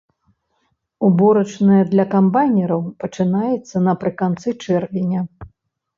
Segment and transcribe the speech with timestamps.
[1.07, 5.21] Уборачная для камбайнераў пачынаецца напрыканцы чэрвеня.